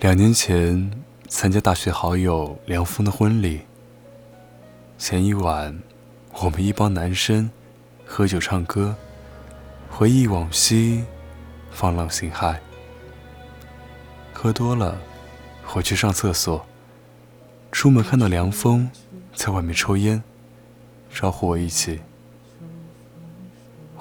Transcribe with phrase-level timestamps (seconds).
[0.00, 0.90] 两年前
[1.28, 3.60] 参加大学好友梁峰的婚礼，
[4.96, 5.78] 前一晚，
[6.42, 7.50] 我们一帮男生
[8.06, 8.96] 喝酒唱歌，
[9.90, 11.04] 回忆往昔，
[11.70, 12.56] 放浪形骸。
[14.32, 14.98] 喝多了，
[15.74, 16.64] 我去上厕所，
[17.70, 18.90] 出门看到梁峰
[19.34, 20.22] 在外面抽烟，
[21.12, 22.00] 招呼我一起。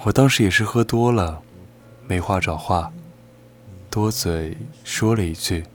[0.06, 1.42] 我当时也是喝多了，
[2.08, 2.90] 没话找话，
[3.90, 4.56] 多嘴
[4.86, 5.66] 说了一句。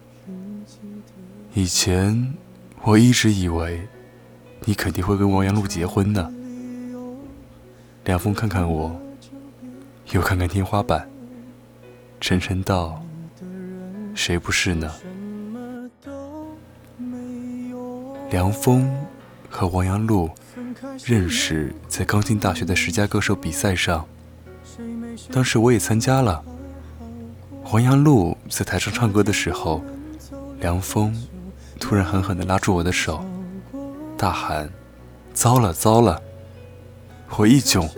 [1.56, 2.34] 以前
[2.82, 3.86] 我一直以为
[4.64, 6.28] 你肯定会跟王阳路结婚呢。
[8.04, 9.00] 梁峰看看我，
[10.10, 11.08] 又看看天花板，
[12.20, 13.00] 沉沉道
[14.16, 14.92] ：“谁不是呢？”
[18.30, 18.92] 梁峰
[19.48, 20.28] 和王阳路
[21.04, 24.04] 认识在刚进大学的十佳歌手比赛上，
[25.30, 26.44] 当时我也参加了。
[27.72, 29.84] 王阳路在台上唱歌的时候，
[30.58, 31.14] 梁峰。
[31.78, 33.24] 突然狠狠地拉住我的手，
[34.16, 34.70] 大喊
[35.34, 36.20] ：“糟了糟了！”
[37.36, 37.90] 我一窘，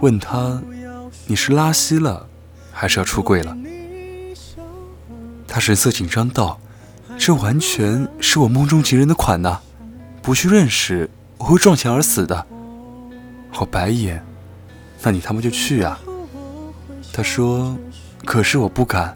[0.00, 0.62] 问他
[1.26, 2.28] ：“你是拉稀了，
[2.72, 3.56] 还是要出柜了？”
[5.46, 6.58] 他神色紧张道
[7.18, 9.60] ：“这完全是我梦中情人的款呐，
[10.22, 12.46] 不去认识我会撞墙而死的。”
[13.60, 14.24] 我白眼
[15.02, 16.00] ：“那你他妈就去啊！”
[17.12, 17.76] 他说
[18.24, 19.14] ：“可是我不敢，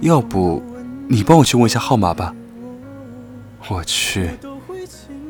[0.00, 0.62] 要不
[1.08, 2.34] 你帮我去问一下号码吧。”
[3.68, 4.30] 我去，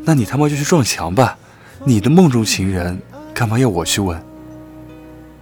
[0.05, 1.39] 那你他妈就去撞墙吧！
[1.85, 3.01] 你的梦中情人
[3.33, 4.23] 干嘛要我去问？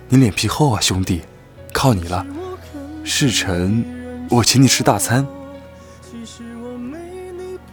[0.08, 1.22] 你脸皮厚啊，兄弟，
[1.72, 2.24] 靠你了！
[3.02, 3.84] 事成，
[4.30, 5.26] 我请你吃大餐。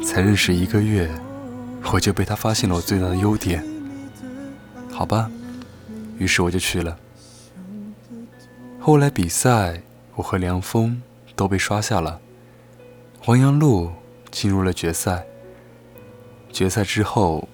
[0.04, 1.10] 才认识一个月，
[1.94, 3.64] 我就被他发现了我最大的优点。
[4.92, 5.30] 好吧，
[6.18, 6.98] 于是我就去了。
[8.80, 9.84] 后来比赛，
[10.16, 11.00] 我和梁峰
[11.36, 12.20] 都被刷下了。
[13.20, 13.92] 黄杨路。
[14.32, 15.26] 进入了决赛。
[16.52, 17.48] 决赛之后，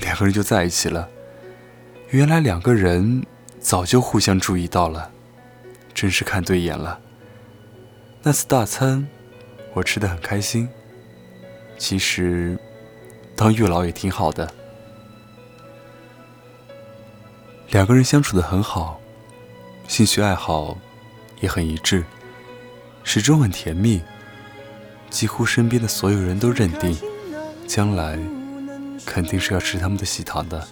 [0.00, 1.08] 两个人就在一起了。
[2.10, 3.24] 原来两个人
[3.60, 5.10] 早就互相注意到了，
[5.94, 7.00] 真是看对眼了。
[8.22, 9.08] 那次大餐，
[9.72, 10.68] 我吃的很开心。
[11.78, 12.58] 其实，
[13.34, 14.52] 当月老也挺好的。
[17.70, 19.00] 两个人相处的很好，
[19.88, 20.76] 兴趣爱好
[21.40, 22.04] 也很一致，
[23.02, 24.02] 始终很甜蜜。
[25.10, 26.96] 几乎身边的所有人都认定，
[27.66, 28.18] 将来
[29.04, 30.66] 肯定是要吃他们的喜糖的。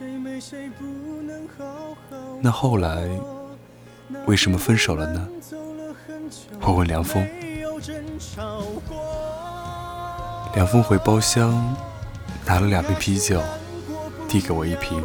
[2.40, 3.08] 那后来
[4.26, 5.28] 为什么分手了呢？
[6.60, 7.26] 我问梁峰。
[10.54, 11.76] 梁峰回包厢
[12.46, 13.42] 拿了两瓶啤酒，
[14.28, 15.04] 递给我一瓶，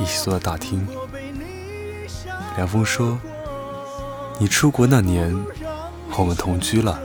[0.00, 0.86] 一起坐在大厅。
[2.56, 3.18] 梁峰说
[4.38, 5.34] ：“你出国那年，
[6.16, 7.00] 我们同居了。”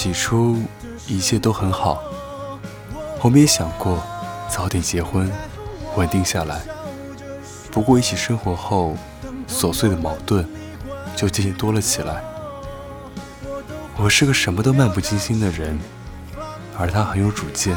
[0.00, 0.56] 起初
[1.06, 2.02] 一切都很好，
[3.20, 4.02] 我们也想过
[4.48, 5.30] 早点结婚，
[5.94, 6.62] 稳定下来。
[7.70, 8.96] 不过一起生活后，
[9.46, 10.48] 琐碎的矛盾
[11.14, 12.24] 就渐渐多了起来。
[13.98, 15.78] 我是个什么都漫不经心的人，
[16.78, 17.76] 而他很有主见，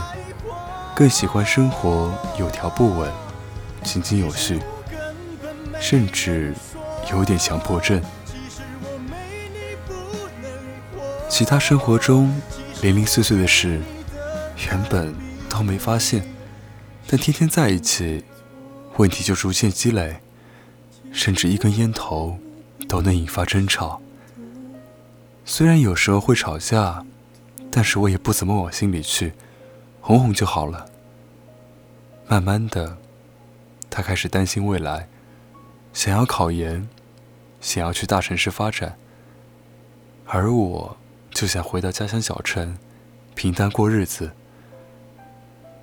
[0.96, 3.12] 更喜欢生活有条不紊、
[3.84, 4.62] 井井有序，
[5.78, 6.56] 甚至
[7.12, 8.02] 有点强迫症。
[11.44, 12.34] 其他生活中
[12.82, 13.82] 零零碎碎的事，
[14.70, 15.14] 原本
[15.50, 16.26] 都没发现，
[17.06, 18.24] 但天天在一起，
[18.96, 20.22] 问题就逐渐积累，
[21.12, 22.40] 甚至一根烟头
[22.88, 24.02] 都能引发争吵。
[25.44, 27.06] 虽然有时候会吵架，
[27.70, 29.34] 但是我也不怎么往心里去，
[30.00, 30.86] 哄哄就好了。
[32.26, 32.98] 慢慢的，
[33.90, 35.10] 他开始担心未来，
[35.92, 36.88] 想要考研，
[37.60, 38.98] 想要去大城市发展，
[40.26, 40.96] 而我。
[41.34, 42.78] 就想回到家乡小城，
[43.36, 44.32] 平淡过日子。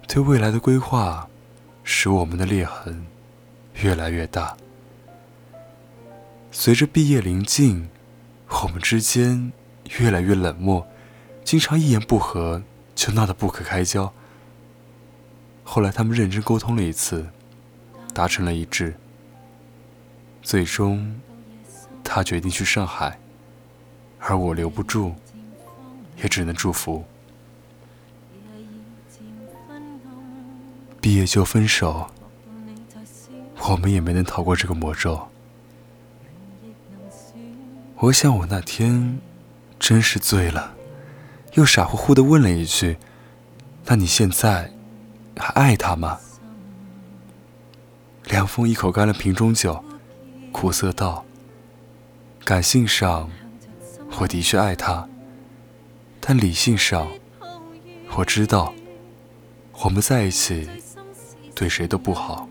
[0.07, 1.29] 对未来的规划，
[1.85, 3.07] 使我们的裂痕
[3.75, 4.57] 越来越大。
[6.51, 7.89] 随着毕业临近，
[8.63, 9.53] 我们之间
[9.99, 10.87] 越来越冷漠，
[11.45, 12.63] 经常一言不合
[12.95, 14.13] 就闹得不可开交。
[15.63, 17.29] 后来他们认真沟通了一次，
[18.13, 18.95] 达成了一致。
[20.43, 21.21] 最终，
[22.03, 23.21] 他决定去上海，
[24.19, 25.15] 而我留不住。
[26.23, 27.05] 也只能祝福。
[31.01, 32.11] 毕业就分手，
[33.69, 35.29] 我们也没能逃过这个魔咒。
[37.97, 39.19] 我想我那天
[39.79, 40.75] 真是醉了，
[41.55, 42.97] 又傻乎乎的问了一句
[43.87, 44.73] ：“那你现在
[45.37, 46.19] 还爱他吗？”
[48.25, 49.85] 凉风一口干了瓶中酒，
[50.53, 51.25] 苦涩道
[52.45, 53.29] ：“感性上，
[54.21, 55.09] 我的确爱他。”
[56.21, 57.11] 但理性上，
[58.15, 58.73] 我知道，
[59.83, 60.69] 我们在一起
[61.55, 62.49] 对谁都不好，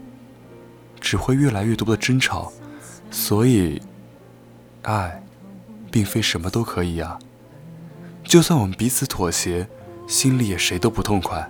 [1.00, 2.52] 只会越来越多的争吵。
[3.12, 3.82] 所以，
[4.82, 5.24] 爱，
[5.92, 7.18] 并非什么都可以呀。
[8.24, 9.68] 就算我们彼此妥协，
[10.08, 11.50] 心里也谁都不痛快。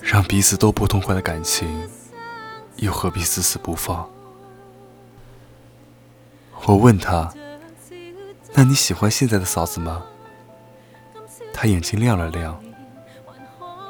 [0.00, 1.88] 让彼此都不痛快的感情，
[2.76, 4.08] 又何必死死不放？
[6.64, 7.32] 我问他
[8.54, 10.04] ：“那你喜欢现在的嫂子吗？”
[11.58, 12.62] 他眼睛亮了亮。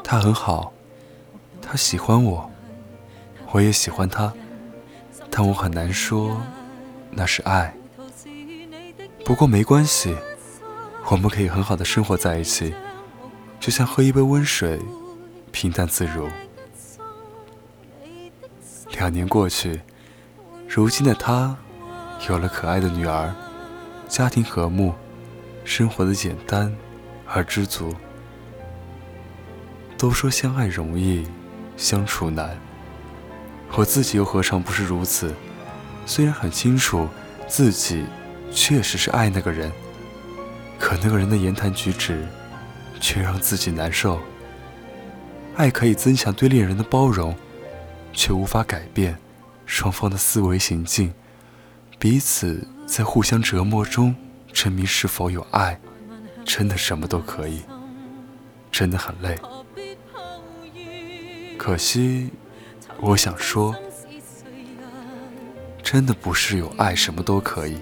[0.05, 0.73] 他很好，
[1.61, 2.49] 他喜欢我，
[3.51, 4.33] 我也喜欢他，
[5.29, 6.41] 但我很难说
[7.11, 7.75] 那是爱。
[9.25, 10.17] 不过没关系，
[11.11, 12.73] 我们可以很好的生活在一起，
[13.59, 14.81] 就像喝一杯温水。
[15.51, 16.29] 平淡自如。
[18.93, 19.81] 两年过去，
[20.69, 21.57] 如今的他
[22.29, 23.35] 有了可爱的女儿，
[24.07, 24.95] 家庭和睦，
[25.65, 26.73] 生活的简单
[27.27, 27.95] 而知足。
[29.99, 31.27] 都说相爱容易，
[31.77, 32.59] 相处难，
[33.73, 35.35] 我自己又何尝不是如此？
[36.05, 37.09] 虽然很清楚
[37.49, 38.05] 自己
[38.53, 39.73] 确实是爱那个人，
[40.79, 42.27] 可那个人的言谈举止
[43.01, 44.21] 却让自己难受。
[45.57, 47.35] 爱可以增强对恋人的包容，
[48.13, 49.17] 却无法改变
[49.65, 51.13] 双方的思维行径。
[51.99, 54.15] 彼此在互相折磨中
[54.53, 55.81] 证明是否有爱，
[56.47, 57.61] 真的什么都可以，
[58.71, 59.37] 真的很累。
[61.59, 62.31] 可惜，
[63.01, 63.75] 我想说，
[65.83, 67.77] 真的不是有爱什么都可以，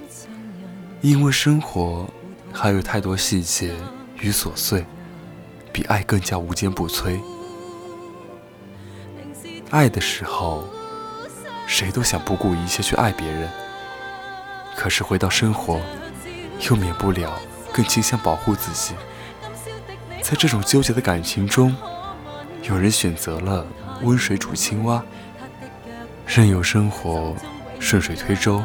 [1.02, 2.08] 因为生活
[2.52, 3.74] 还有太多细节
[4.18, 4.84] 与琐碎，
[5.70, 7.20] 比爱更加无坚不摧。
[9.70, 10.64] 爱的时候，
[11.66, 13.48] 谁都想不顾一切去爱别人。
[14.74, 15.80] 可是回到生活，
[16.68, 17.38] 又免不了
[17.74, 18.94] 更倾向保护自己。
[20.22, 21.76] 在这种纠结的感情中，
[22.62, 23.66] 有人选择了
[24.02, 25.04] 温水煮青蛙，
[26.26, 27.34] 任由生活
[27.80, 28.62] 顺水推舟，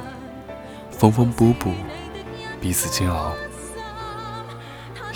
[0.91, 1.73] 缝缝补补，
[2.61, 3.31] 彼此煎熬；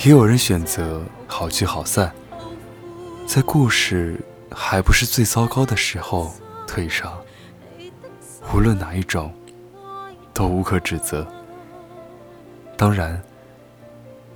[0.03, 2.11] 也有人选择好聚好散，
[3.27, 4.19] 在故事。
[4.55, 6.31] 还不是最糟糕的时候
[6.67, 7.19] 退场，
[8.53, 9.33] 无论哪一种，
[10.31, 11.27] 都无可指责。
[12.77, 13.19] 当然，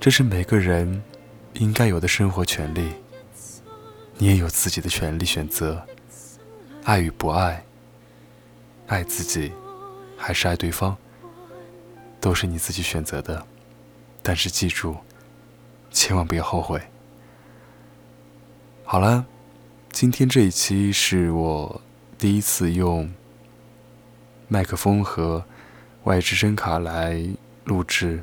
[0.00, 1.02] 这是每个人
[1.54, 2.92] 应该有的生活权利。
[4.16, 5.84] 你也有自己的权利选择，
[6.84, 7.64] 爱与不爱，
[8.86, 9.52] 爱自己
[10.16, 10.96] 还是爱对方，
[12.20, 13.44] 都是你自己选择的。
[14.22, 14.96] 但是记住，
[15.90, 16.80] 千万不要后悔。
[18.84, 19.26] 好了。
[19.90, 21.80] 今天这一期是我
[22.18, 23.10] 第一次用
[24.46, 25.42] 麦克风和
[26.04, 27.26] 外置声卡来
[27.64, 28.22] 录制，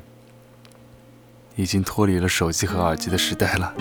[1.56, 3.74] 已经脱离了手机和耳机的时代了，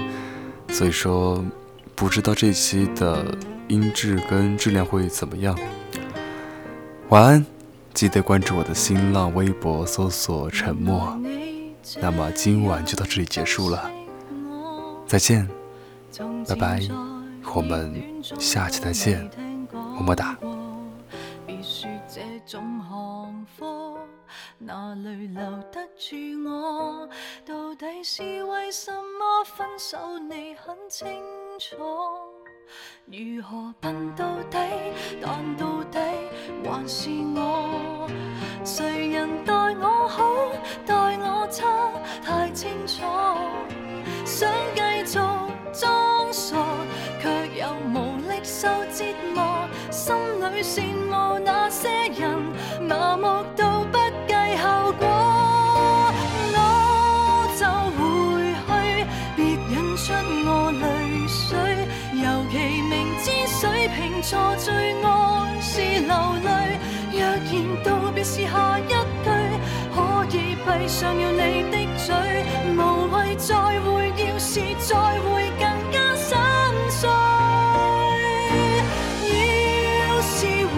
[0.70, 1.46] 所以说
[1.94, 3.24] 不知道这期的
[3.68, 5.58] 音质跟质量会怎么样。
[7.10, 7.46] 晚安，
[7.94, 11.16] 记得关注我的新浪微博，搜索“沉默”。
[12.02, 13.92] 那么今晚就到这里结束了，
[15.06, 15.48] 再见，
[16.48, 16.82] 拜拜。
[17.54, 17.94] 我们
[18.40, 19.30] 下期再见，
[19.72, 20.36] 么么哒。
[25.04, 26.16] 泪留得住
[26.48, 27.10] 我？
[27.46, 30.18] 到底是为什么分手？
[30.20, 31.24] 你很清
[31.60, 31.76] 楚。
[33.06, 34.58] 如何笨到底？
[35.22, 36.00] 但到底
[36.64, 38.08] 还是我。
[38.64, 39.75] 谁人待
[63.88, 66.80] 平坐最爱是流泪
[67.12, 68.96] 若然道别是下一句
[69.94, 72.16] 可以闭上了你的嘴
[72.76, 72.80] 无
[73.12, 76.36] 谓再会要是再会更加心
[76.90, 77.10] 碎
[79.30, 80.74] 要是回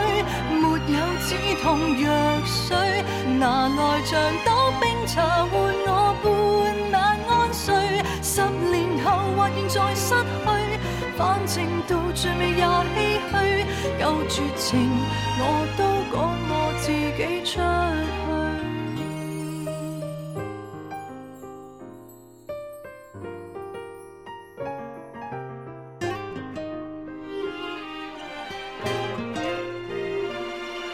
[0.00, 0.22] 去
[0.60, 0.62] 没
[0.92, 2.06] 有止痛药
[2.44, 2.76] 水
[3.38, 5.52] 拿来像岛冰茶换
[5.86, 6.43] 我
[11.46, 12.84] 情到最尾也唏
[13.30, 13.32] 嘘，
[14.00, 14.90] 有绝情
[15.38, 15.42] 我
[15.76, 16.16] 都讲
[16.48, 17.60] 我自己出去，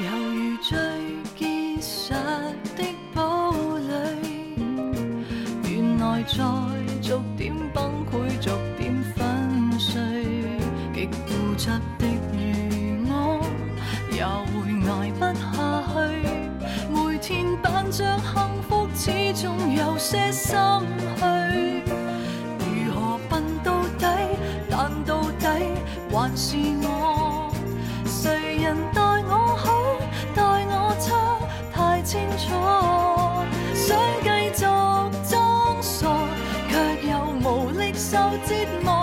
[0.04, 0.69] 犹如最
[1.37, 1.40] 结
[1.80, 2.12] 实
[2.76, 2.78] 的
[3.14, 3.19] 堡
[3.88, 3.90] 垒，
[5.69, 6.69] 原来在。
[20.00, 20.57] 些心
[21.19, 21.83] 虚。
[22.59, 24.07] 如何笨到底？
[24.71, 25.47] 但到底
[26.11, 27.52] 还是我。
[28.07, 29.66] 谁人待我好，
[30.35, 31.38] 待我差，
[31.71, 32.49] 太清楚。
[33.75, 34.59] 想继续
[35.28, 36.09] 装傻，
[36.71, 36.73] 却
[37.11, 37.12] 又
[37.45, 38.16] 无力受
[38.47, 38.50] 折
[38.83, 39.00] 磨。